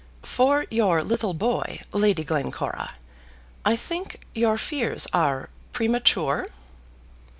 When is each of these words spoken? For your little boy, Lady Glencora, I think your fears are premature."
For 0.23 0.65
your 0.71 1.03
little 1.03 1.35
boy, 1.35 1.79
Lady 1.93 2.23
Glencora, 2.23 2.95
I 3.63 3.75
think 3.75 4.21
your 4.33 4.57
fears 4.57 5.05
are 5.13 5.51
premature." 5.73 6.47